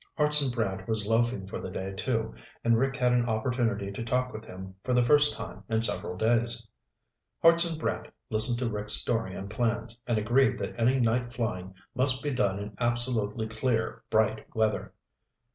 Hartson 0.17 0.49
Brant 0.49 0.87
was 0.87 1.05
loafing 1.05 1.45
for 1.45 1.61
the 1.61 1.69
day, 1.69 1.93
too, 1.93 2.33
and 2.63 2.75
Rick 2.75 2.95
had 2.95 3.11
an 3.11 3.29
opportunity 3.29 3.91
to 3.91 4.03
talk 4.03 4.33
with 4.33 4.45
him 4.45 4.73
for 4.83 4.93
the 4.95 5.03
first 5.03 5.31
time 5.33 5.63
in 5.69 5.83
several 5.83 6.17
days. 6.17 6.67
Hartson 7.43 7.77
Brant 7.77 8.07
listened 8.31 8.57
to 8.57 8.67
Rick's 8.71 8.93
story 8.93 9.35
and 9.35 9.47
plans, 9.47 9.95
and 10.07 10.17
agreed 10.17 10.57
that 10.57 10.73
any 10.75 10.99
night 10.99 11.31
flying 11.31 11.75
must 11.93 12.23
be 12.23 12.31
done 12.31 12.57
in 12.57 12.75
absolutely 12.79 13.47
clear, 13.47 14.01
bright 14.09 14.47
weather. 14.55 14.91